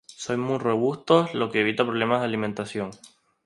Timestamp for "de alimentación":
2.21-2.89